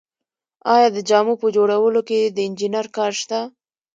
[0.75, 3.39] آیا د جامو په جوړولو کې د انجینر کار شته